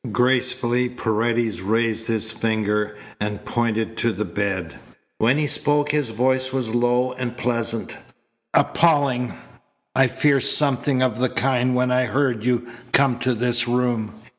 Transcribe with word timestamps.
Gracefully 0.11 0.89
Paredes 0.89 1.61
raised 1.61 2.07
his 2.07 2.33
finger 2.33 2.95
and 3.19 3.45
pointed 3.45 3.95
to 3.97 4.11
the 4.11 4.25
bed. 4.25 4.79
When 5.19 5.37
he 5.37 5.45
spoke 5.45 5.91
his 5.91 6.09
voice 6.09 6.51
was 6.51 6.73
low 6.73 7.11
and 7.19 7.37
pleasant: 7.37 7.97
"Appalling! 8.51 9.33
I 9.95 10.07
feared 10.07 10.41
something 10.41 11.03
of 11.03 11.19
the 11.19 11.29
kind 11.29 11.75
when 11.75 11.91
I 11.91 12.05
heard 12.05 12.43
you 12.43 12.67
come 12.91 13.19
to 13.19 13.35
this 13.35 13.67
room." 13.67 14.13